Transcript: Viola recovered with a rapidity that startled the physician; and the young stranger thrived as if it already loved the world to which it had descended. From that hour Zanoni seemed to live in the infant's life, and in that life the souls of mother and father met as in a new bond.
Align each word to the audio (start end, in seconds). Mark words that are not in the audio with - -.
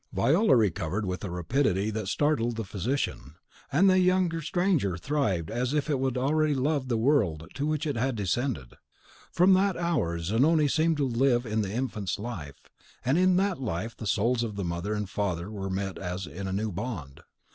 Viola 0.13 0.55
recovered 0.55 1.05
with 1.05 1.23
a 1.23 1.29
rapidity 1.29 1.91
that 1.91 2.07
startled 2.07 2.55
the 2.55 2.63
physician; 2.63 3.35
and 3.71 3.87
the 3.87 3.99
young 3.99 4.31
stranger 4.41 4.97
thrived 4.97 5.51
as 5.51 5.75
if 5.75 5.91
it 5.91 6.17
already 6.17 6.55
loved 6.55 6.89
the 6.89 6.97
world 6.97 7.47
to 7.53 7.67
which 7.67 7.85
it 7.85 7.97
had 7.97 8.15
descended. 8.15 8.73
From 9.31 9.53
that 9.53 9.77
hour 9.77 10.17
Zanoni 10.17 10.67
seemed 10.69 10.97
to 10.97 11.07
live 11.07 11.45
in 11.45 11.61
the 11.61 11.71
infant's 11.71 12.17
life, 12.17 12.63
and 13.05 13.15
in 13.15 13.35
that 13.35 13.61
life 13.61 13.95
the 13.95 14.07
souls 14.07 14.41
of 14.41 14.57
mother 14.57 14.95
and 14.95 15.07
father 15.07 15.51
met 15.69 15.99
as 15.99 16.25
in 16.25 16.47
a 16.47 16.51
new 16.51 16.71
bond. 16.71 17.21